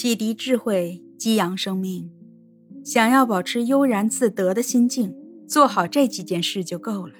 [0.00, 2.08] 启迪智慧，激扬生命。
[2.84, 5.12] 想要保持悠然自得的心境，
[5.44, 7.14] 做好这几件事就够了。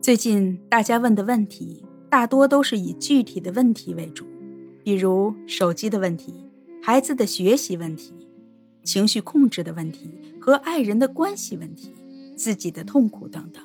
[0.00, 4.24] 最近大家问的问题，大多都是以具体的问题为主，
[4.82, 6.32] 比如手机的问题、
[6.82, 8.14] 孩子的学习问题、
[8.82, 10.10] 情绪控制的问题
[10.40, 11.92] 和爱人的关系问题、
[12.34, 13.62] 自己的痛苦等等，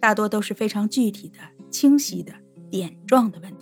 [0.00, 1.36] 大多都是非常具体的、
[1.70, 2.32] 清晰的
[2.68, 3.61] 点状的问题。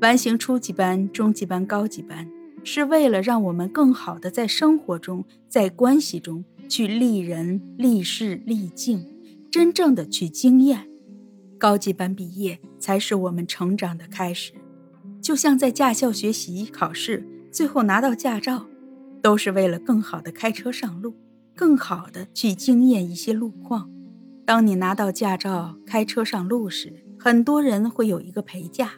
[0.00, 2.28] 完形初级班、中级班、高级班，
[2.62, 9.04] 是为了让我们更好的在生活中、在关系中去立人、立事、立境，
[9.50, 10.88] 真正的去经验。
[11.58, 14.52] 高级班毕业才是我们成长的开始。
[15.20, 18.66] 就像在驾校学习考试，最后拿到驾照，
[19.20, 21.16] 都是为了更好的开车上路，
[21.56, 23.90] 更好的去经验一些路况。
[24.44, 28.92] 当你拿到驾照开车上路时，很多人会有一个陪驾。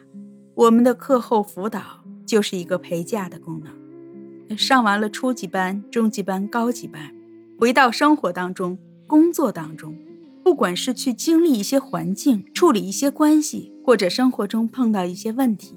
[0.61, 1.81] 我们的课后辅导
[2.23, 4.55] 就是一个陪驾的功能。
[4.55, 7.15] 上完了初级班、中级班、高级班，
[7.57, 9.97] 回到生活当中、工作当中，
[10.43, 15.75] 不管是去经历一些环境、处理一些关系，或者生活中碰到一些问题，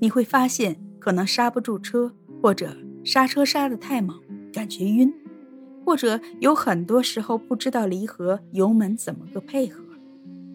[0.00, 4.18] 你会发现可能刹不住车，或者刹车刹得太猛，
[4.50, 5.12] 感觉晕，
[5.84, 9.84] 或者有很多时候不知道离合、油门怎么个配合。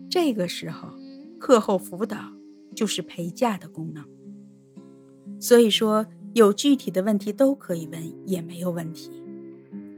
[0.10, 0.90] 这个时候，
[1.38, 2.18] 课后辅导。
[2.78, 4.06] 就是陪嫁的功能，
[5.40, 9.10] 所以说有具体的问题都可以问，也没有问题。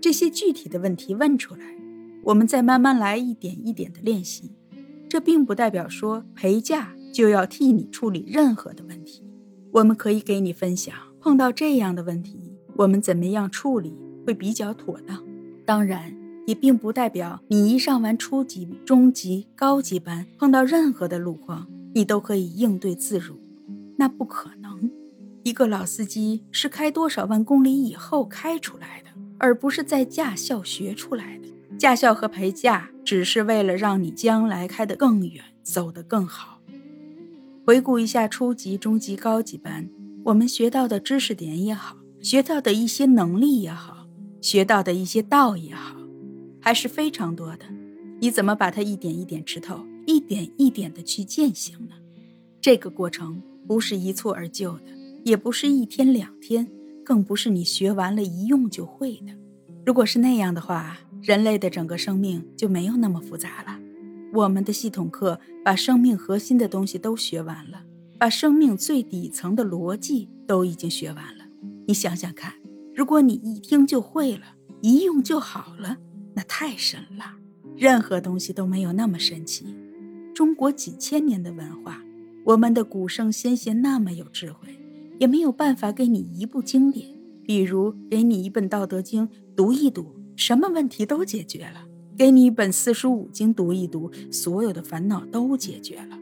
[0.01, 1.75] 这些具体的问题问出来，
[2.23, 4.53] 我们再慢慢来，一点一点的练习。
[5.09, 9.21] 这并不代表说陪嫁就要替你处理任何的问题。
[9.73, 13.93] 我们可以给你分享，碰到这样的问题，我们怎么样处理
[14.25, 15.21] 会比较妥当。
[15.65, 16.15] 当然，
[16.47, 21.67] 也并不代表你一上完初级、中级、高级班，碰到任何的路况。
[21.93, 23.39] 你都可以应对自如，
[23.97, 24.89] 那不可能。
[25.43, 31.47] 一个老司机是开多少万公里以后开出来的，而不是在驾校学出来的。
[31.77, 36.59] 驾校和陪驾只是为了让你将来开得更远，走得更好。
[37.65, 39.89] 回顾一下初级、中级、高级班，
[40.25, 44.07] 我们学到的知识点也好，学到的一些能力也好，
[44.41, 45.95] 学到的一些道也好，
[46.59, 47.65] 还是非常多的。
[48.19, 49.85] 你怎么把它一点一点吃透？
[50.09, 51.93] 一点一点的去践行呢，
[52.59, 54.85] 这个过程不是一蹴而就的，
[55.23, 56.67] 也不是一天两天，
[57.05, 59.27] 更不是你学完了一用就会的。
[59.85, 63.79] 如果是那样的话，人类的整个生命就没有那么复杂了。
[64.33, 67.83] 我们的系统课把生命核心的东西都学完了，
[68.17, 71.45] 把生命最底层的逻辑都已经学完了。
[71.85, 72.55] 你想想看，
[72.95, 75.97] 如果你一听就会了，一用就好了，
[76.33, 77.35] 那太神了。
[77.77, 79.75] 任何东西都没有那么神奇。
[80.39, 82.01] 中国几千年的文化，
[82.45, 84.69] 我们的古圣先贤那么有智慧，
[85.19, 87.09] 也没有办法给你一部经典，
[87.43, 91.85] 比如给你一本《道德经》读一读，什么问题都解决了；
[92.17, 96.17] 给你一本四书五经读一读，所有的烦恼都解决了。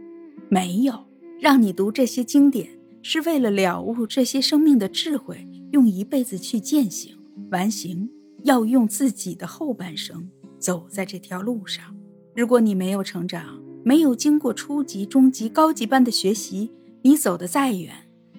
[0.50, 1.06] 没有
[1.40, 2.68] 让你读这些经典，
[3.04, 7.16] 是为了了悟这些生命的智慧，用一辈子去践行
[7.52, 8.10] 完形，
[8.46, 10.28] 要用自己的后半生
[10.58, 11.96] 走在这条路上。
[12.36, 16.70] 如果你没有成长，没有经过初级、中级、高级班的学习，
[17.04, 17.94] 你走得再远，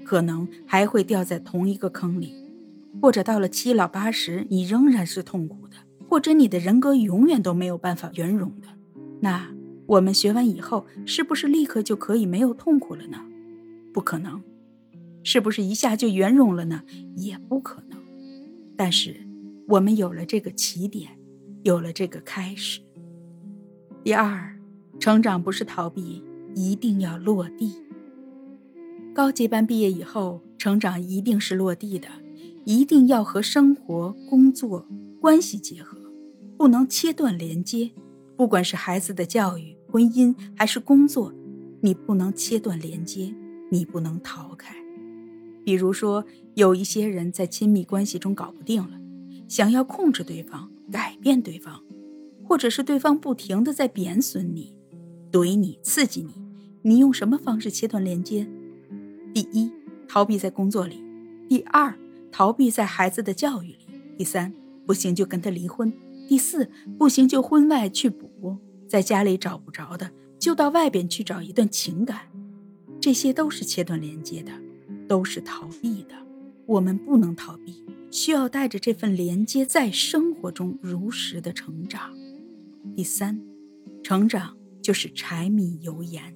[0.05, 2.35] 可能还会掉在同一个坑里；
[3.01, 5.77] 或者到了七老八十，你仍然是痛苦的；
[6.07, 8.69] 或者你的人格永远都没有办法圆融的。
[9.21, 9.49] 那
[9.87, 13.25] 我们学完以后，是不是立刻就可以没有痛苦了呢？
[13.95, 14.43] 不可能。
[15.23, 16.83] 是不是一下就圆融了呢？
[17.17, 17.99] 也不可能。
[18.77, 19.17] 但是，
[19.67, 21.09] 我们有了这个起点，
[21.63, 22.83] 有了这个开始。
[24.05, 24.58] 第二。
[24.99, 26.23] 成长不是逃避，
[26.55, 27.73] 一定要落地。
[29.15, 32.09] 高级班毕业以后，成长一定是落地的，
[32.65, 34.87] 一定要和生活、工作
[35.21, 35.99] 关系结合，
[36.57, 37.91] 不能切断连接。
[38.37, 41.33] 不管是孩子的教育、婚姻还是工作，
[41.81, 43.35] 你不能切断连接，
[43.71, 44.77] 你不能逃开。
[45.65, 46.25] 比如说，
[46.55, 48.91] 有一些人在亲密关系中搞不定了，
[49.49, 51.83] 想要控制对方、改变对方，
[52.45, 54.78] 或者是对方不停的在贬损你。
[55.31, 56.33] 怼你，刺激你，
[56.83, 58.47] 你用什么方式切断连接？
[59.35, 59.71] 第一，
[60.09, 60.97] 逃避在工作里；
[61.49, 61.95] 第二，
[62.33, 63.87] 逃避在孩子的教育里；
[64.17, 64.53] 第三，
[64.87, 65.91] 不行就跟他离婚；
[66.29, 72.23] 第四，不行就婚外去补，在家里找不着的，就到外边去找一段情感。
[73.01, 74.53] 这些都是切断连接的，
[75.07, 76.15] 都是逃避的。
[76.67, 82.13] 我们不能逃避，需要带着这份连接，在生活中如实的成长。
[82.97, 83.41] 第三，
[84.03, 84.58] 成长。
[84.89, 86.35] 就是柴米油盐，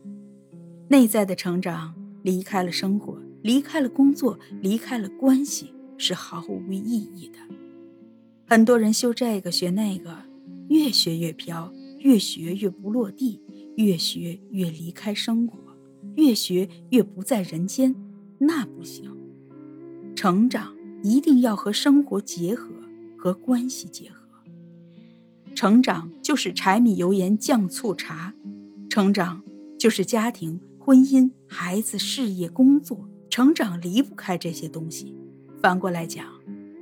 [0.88, 6.78] 内在的成长离开了生活，离开了工作，离开了关系，是毫无意
[7.16, 7.38] 义的。
[8.46, 10.14] 很多人修这个学那个，
[10.68, 13.40] 越学越飘，越学越不落地，
[13.76, 15.58] 越学越离开生活，
[16.16, 17.94] 越学越不在人间，
[18.38, 19.16] 那不行。
[20.14, 22.68] 成长一定要和生活结合，
[23.16, 24.21] 和关系结合。
[25.62, 28.34] 成长就是柴米油盐酱醋茶，
[28.90, 29.44] 成长
[29.78, 33.08] 就是家庭、婚姻、孩子、事业、工作。
[33.30, 35.14] 成长离不开这些东西。
[35.60, 36.26] 反过来讲，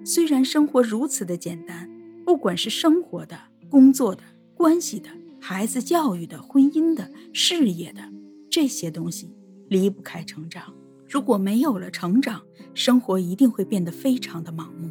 [0.02, 1.90] 虽然生活如此的简单，
[2.24, 3.38] 不管是生活的、
[3.68, 4.22] 工作的、
[4.54, 8.00] 关系的、孩子教育的、婚姻的、事业的
[8.48, 9.30] 这些东西，
[9.68, 10.72] 离不开成长。
[11.06, 12.40] 如果没有了成长，
[12.72, 14.90] 生活一定会变得非常的盲目。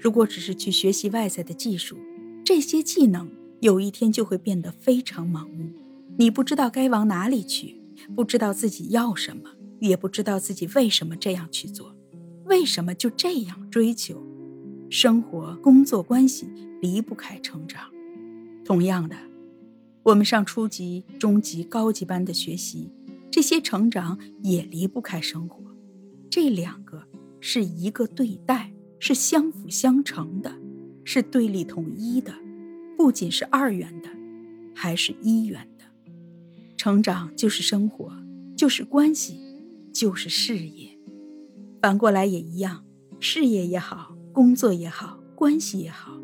[0.00, 1.96] 如果只是去学习外在的技术，
[2.50, 3.30] 这些技能
[3.60, 5.70] 有一天就会变得非常盲目。
[6.18, 7.80] 你不知道该往哪里去，
[8.16, 9.50] 不知道自己要什么。
[9.78, 11.94] 也不知道自己为什么这样去做，
[12.46, 14.20] 为什么就这样追求？
[14.90, 16.48] 生活、工作、关系
[16.82, 17.82] 离不开成长。
[18.64, 19.14] 同样的，
[20.02, 22.90] 我们上初级、中级、高级班的学习，
[23.30, 25.62] 这些成长也离不开生活。
[26.28, 27.04] 这两个
[27.38, 30.52] 是一个对待，是相辅相成的，
[31.12, 32.32] 是对立统一的，
[32.96, 34.08] 不仅是二元的，
[34.72, 35.84] 还是一元的。
[36.76, 38.12] 成长就是生活，
[38.56, 39.40] 就是关系。
[39.92, 40.96] 就是事业，
[41.82, 42.84] 反过来也一样。
[43.18, 46.16] 事业也好，工作也好，关系也好，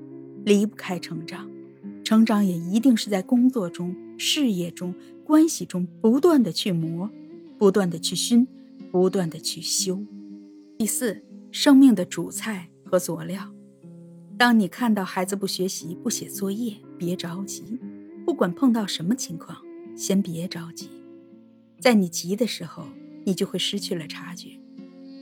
[0.44, 1.50] 离不开成长。
[2.05, 4.94] 成长也一定是在工作中、事业中、
[5.25, 7.11] 关系中不断的去磨，
[7.59, 8.47] 不断的去熏，
[8.93, 10.05] 不断的去修。
[10.79, 13.56] 第四，生命的主菜和佐料。
[14.38, 17.79] 当你看到孩子不学习、不写作业，别着急。
[18.25, 19.56] 不管碰到什么情况，
[19.97, 20.91] 先别着急。
[21.81, 22.87] 在你急的时候。
[23.29, 24.50] 你就会失去了察觉。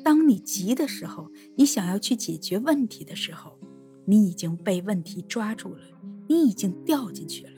[0.04, 3.58] 当你急的时候，你想要去解决问题的时候，
[4.04, 5.80] 你已经被问题抓住了，
[6.28, 7.52] 你已经掉进去了。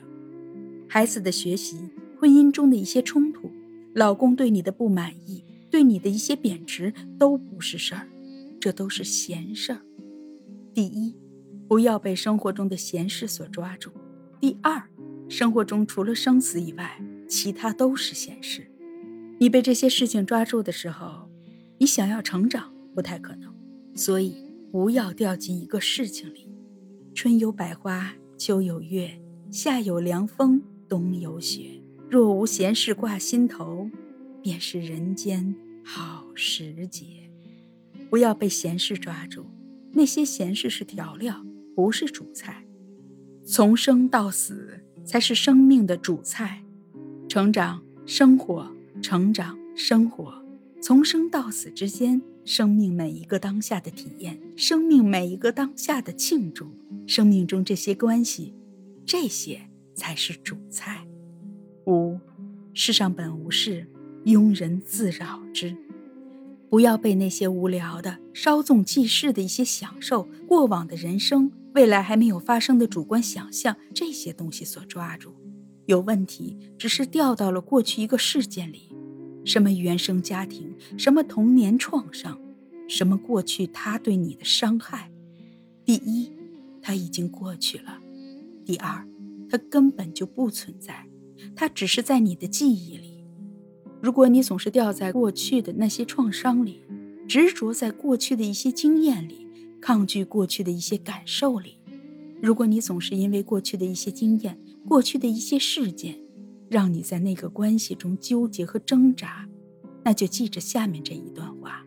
[0.87, 3.51] 孩子的学习，婚姻中的一些冲突，
[3.93, 8.07] 老公对你的不满意，对你的一些贬值，都不是事儿，
[8.57, 9.81] 这都是闲事儿。
[10.73, 11.13] 第一，
[11.67, 13.89] 不要被生活中的闲事所抓住；
[14.39, 14.81] 第二，
[15.27, 18.65] 生活中除了生死以外，其他都是闲事。
[19.39, 21.29] 你被这些事情抓住的时候，
[21.77, 23.53] 你想要成长不太可能，
[23.93, 24.35] 所以
[24.71, 26.49] 不要掉进一个事情里。
[27.13, 29.19] 春有百花，秋有月，
[29.51, 31.81] 夏有凉风，冬有雪。
[32.09, 33.89] 若无闲事挂心头，
[34.41, 35.53] 便是人间
[35.83, 37.05] 好时节。
[38.09, 39.45] 不要被闲事抓住，
[39.91, 41.45] 那些闲事是调料，
[41.77, 42.65] 不是主菜。
[43.45, 46.63] 从生到死才是生命的主菜，
[47.29, 48.75] 成长生活。
[48.99, 50.43] 成长、生活，
[50.81, 56.65] 从生到死之间，生命每一个当下的体验，生命每一个当下的庆祝，
[57.05, 58.55] 生命中这些关系，
[59.05, 59.61] 这些
[59.93, 61.05] 才是主菜。
[61.85, 62.17] 五，
[62.73, 63.85] 世上本无事，
[64.25, 65.77] 庸人自扰之。
[66.71, 75.35] 不要被那些无聊的、稍纵即逝的一些享受、过往的人生、未来还没有发生的主观想象这些东西所抓住。
[75.85, 78.89] 有问题，只是掉到了过去一个事件里。
[79.45, 82.41] 什么原生家庭，什么童年创伤，
[82.89, 85.11] 什么过去他对你的伤害，
[85.85, 86.31] 第一，
[86.81, 88.01] 他已经过去了；
[88.65, 89.07] 第二，
[89.47, 91.05] 他根本就不存在，
[91.55, 93.23] 他只是在你的记忆里。
[94.01, 96.81] 如果你总是掉在过去的那些创伤里，
[97.27, 99.46] 执着在过去的一些经验里，
[99.81, 101.77] 抗拒过去的一些感受里，
[102.41, 106.19] 如果你总是因为过去的一些经验、过去的一些事件，
[106.69, 109.47] 让你在那个关系中纠结和挣扎，
[110.03, 111.85] 那就记着下面这一段话。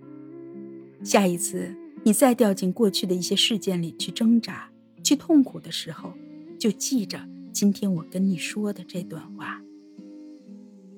[1.03, 4.71] 下一次你再掉进过去的一些事件里去挣扎、
[5.03, 6.13] 去痛苦的时候，
[6.59, 9.63] 就记着今天我跟你说的这段话。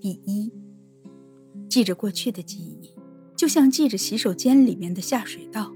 [0.00, 0.50] 第一，
[1.68, 2.90] 记着过去的记忆，
[3.37, 5.72] 就像记着洗手间里面的下水道。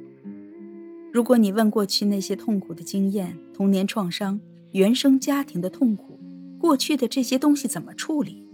[1.16, 4.38] 如果你问过去那些痛苦的经验、童年创伤、
[4.72, 6.20] 原生家庭的痛苦，
[6.58, 8.46] 过去的这些东西怎么处理？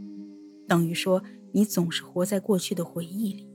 [0.69, 3.49] 等于说你总是活在过去的回忆里。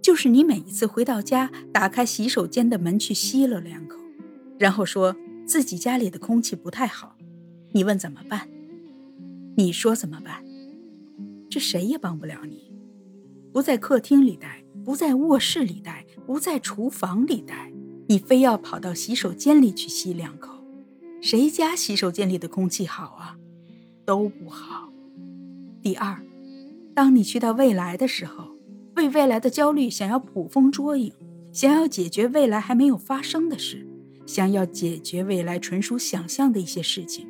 [0.00, 3.98] 就是你每一次回到家，打开洗手间的门去吸了两口，
[4.58, 7.18] 然后说自己家里的空气不太好。
[7.72, 8.48] 你问怎么办？
[9.58, 10.42] 你说怎么办？
[11.50, 12.72] 这谁也帮不了你。
[13.52, 17.70] 不在客厅里待，不在卧室里待，不在厨房里待，
[18.08, 20.54] 你非要跑到洗手间里去吸两口。
[21.20, 23.36] 谁家洗手间里的空气好啊？
[24.04, 24.92] 都不好。
[25.82, 26.22] 第二，
[26.94, 28.50] 当你去到未来的时候，
[28.94, 31.12] 为未来的焦虑，想要捕风捉影，
[31.52, 33.86] 想要解决未来还没有发生的事，
[34.24, 37.26] 想要解决未来纯属想象的一些事情，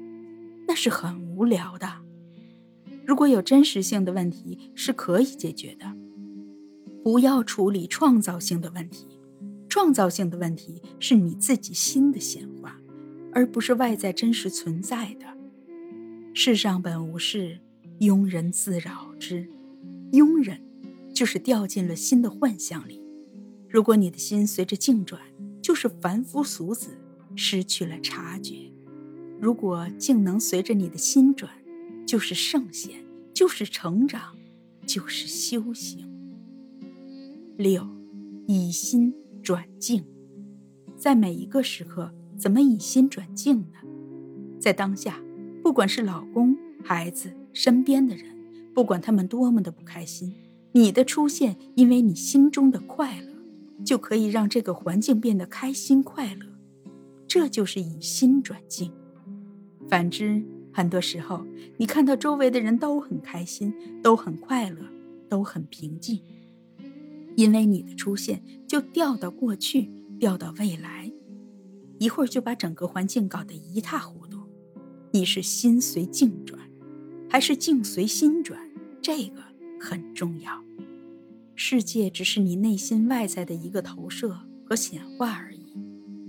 [0.68, 1.90] 那是很无聊的。
[3.06, 5.86] 如果有真实性的问题是可以解决的，
[7.02, 9.06] 不要处理创造性的问题。
[9.76, 12.80] 创造性的问题是你自己心的显化，
[13.30, 15.26] 而不是外在真实存在的。
[16.32, 17.58] 世上本无事，
[18.00, 19.46] 庸人自扰之。
[20.12, 20.62] 庸人
[21.12, 23.02] 就是掉进了心的幻象里。
[23.68, 25.20] 如果你的心随着境转，
[25.60, 26.96] 就是凡夫俗子，
[27.34, 28.72] 失去了察觉；
[29.38, 31.52] 如果境能随着你的心转，
[32.06, 33.04] 就是圣贤，
[33.34, 34.38] 就是成长，
[34.86, 36.10] 就是修行。
[37.58, 37.86] 六，
[38.46, 39.12] 以心
[39.46, 40.04] 转境，
[40.96, 43.78] 在每一个时刻，怎么以心转境呢？
[44.58, 45.20] 在当下，
[45.62, 48.26] 不管是老公、孩子、身边的人，
[48.74, 50.34] 不管他们多么的不开心，
[50.72, 56.44] 你的出现，因为你心中的快乐，就可以让这个环境变得开心快乐。
[57.28, 58.90] 这就是以心转境。
[59.88, 63.72] 反之，很多时候，你看到周围的人都很开心，
[64.02, 64.78] 都很快乐，
[65.28, 66.20] 都很平静，
[67.36, 71.12] 因为你的出现就掉到过去，掉到未来，
[71.98, 74.40] 一会儿就把整个环境搞得一塌糊涂。
[75.12, 76.60] 你是心随境转，
[77.28, 78.60] 还是境随心转？
[79.00, 79.42] 这个
[79.80, 80.64] 很重要。
[81.54, 85.60] 世界只是你内心外在的一个投射和显化而已。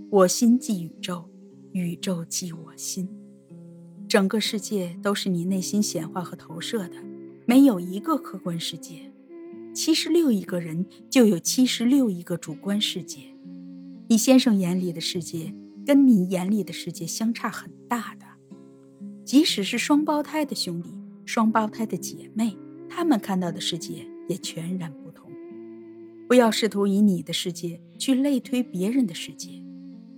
[0.10, 1.30] 我心即宇宙，
[1.72, 3.10] 宇宙即我心。
[4.08, 6.96] 整个世界都是你内心显化和投射的，
[7.46, 9.12] 没有一个客观世界。
[9.78, 13.20] 七十六亿个人就有七十六亿个主观世界。
[14.08, 15.54] 你先生眼里的世界
[15.86, 18.26] 跟你眼里的世界相差很大的。
[19.24, 20.90] 即使是双胞胎的兄弟、
[21.28, 22.58] 双胞胎的姐妹，
[22.90, 25.32] 他们看到的世界也全然不同。
[26.28, 29.64] 不要试图以你的世界去类推别人的世界，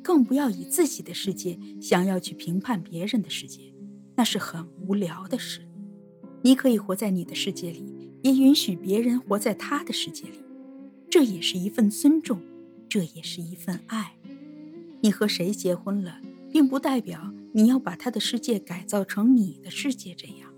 [0.01, 3.73] 更不要以自己的世界想要去评判别人的世界。
[4.15, 5.67] 那是很无聊的事。
[6.43, 10.39] 你可以活在你的世界里，也允许别人活在他的世界里，
[11.09, 12.41] 这也是一份尊重，
[12.87, 14.13] 这也是一份爱。
[15.01, 16.19] 你和谁结婚了，
[16.51, 20.53] 并不代表你要把他的世界改造成你的世界这样。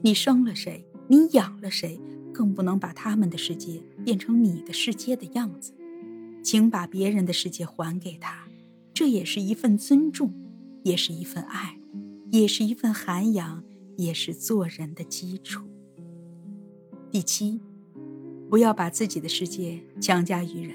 [0.00, 2.00] 你生了谁，你养了谁，
[2.32, 5.72] 更不能把他们的世界变成你的世界的样子。
[6.42, 8.46] 请把别人的世界还给他，
[8.92, 10.34] 这也是一份尊重，
[10.82, 11.78] 也是一份爱。
[12.32, 13.62] 也是一份涵养，
[13.98, 15.60] 也是做人的基础。
[17.12, 17.60] 第七，
[18.48, 20.74] 不要把自己的世界强加于人。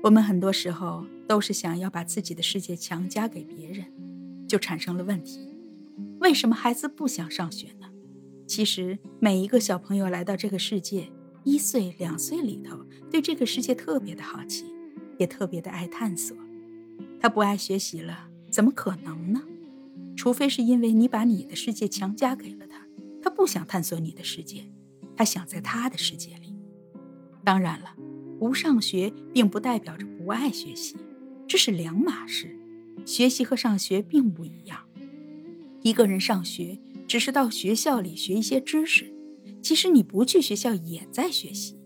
[0.00, 3.84] 我们很多时候都是想要把自己的世界强加给别人，
[4.46, 5.40] 就产生了问题。
[6.20, 7.88] 为什么孩子不想上学呢？
[8.46, 11.10] 其实每一个小朋友来到这个世界，
[11.42, 14.66] 一岁、两岁里头，对这个世界特别的好奇，
[15.18, 16.36] 也特别的爱探索。
[17.18, 19.42] 他不爱学习了，怎么可能呢？
[20.16, 22.86] 除非是因为你把你的世界强加给了他，
[23.20, 24.62] 他不想探索你的世界，
[25.18, 26.54] 他想在他的世界里。
[27.42, 27.92] 当然了，
[28.38, 30.96] 不上学并不代表着不爱学习，
[31.48, 32.56] 这是两码事。
[33.04, 34.78] 学习和上学并不一样。
[35.82, 39.12] 一个人上学只是到学校里学一些知识，
[39.60, 41.76] 其实你不去学校也在学习。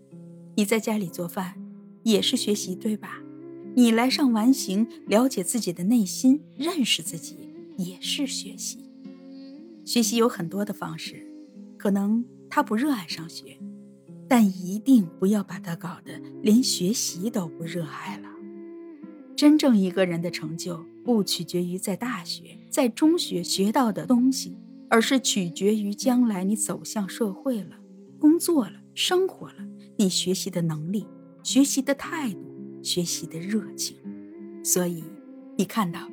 [0.56, 1.54] 你在家里做饭
[2.02, 3.22] 也是学习，对吧？
[3.74, 7.38] 你来上完形，了解自己的内心，认识自己。
[7.78, 8.90] 也是学习，
[9.86, 11.26] 学习有很多的方式，
[11.78, 12.22] 可能
[12.54, 13.56] 他不热爱上学，
[14.28, 18.28] 但一定不要把他搞得连学习都不热爱了。
[19.34, 24.54] 真正一个人的成就，不取决于在大学、在中学学到的东西，
[24.90, 27.78] 而是取决于将来你走向社会了、
[28.18, 29.66] 工作了、生活了，
[29.96, 31.06] 你学习的能力、
[31.42, 32.38] 学习的态度、
[32.82, 33.96] 学习的热情。
[34.62, 35.02] 所以，
[35.56, 36.06] 你看到。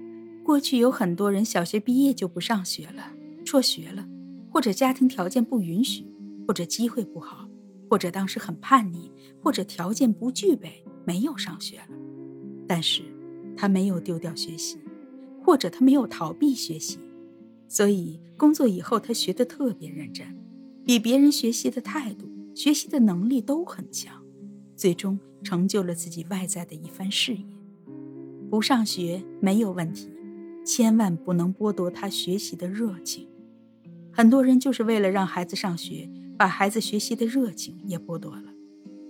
[0.45, 3.11] 过去有很多人小学毕业就不上学了，
[3.43, 4.07] 辍学了，
[4.49, 6.05] 或者家庭条件不允许，
[6.49, 7.47] 或者机会不好，
[7.87, 11.89] 或者当时很叛逆，或者条件不具备，没有上学了。
[12.67, 13.03] 但是，
[13.55, 14.79] 他没有丢掉学习，
[15.45, 16.97] 或者他没有逃避学习，
[17.67, 20.25] 所以工作以后他学得特别认真，
[20.83, 22.25] 比别人学习的态度、
[22.55, 24.19] 学习的能力都很强，
[24.75, 27.45] 最终成就了自己外在的一番事业。
[28.49, 30.09] 不上学没有问题。
[30.65, 33.27] 千万不能剥夺他学习的热情。
[34.11, 38.53] 很多人就是为了让孩子上学，把孩子学习的热情也剥夺了，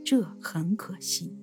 [0.04, 1.38] 这很可惜。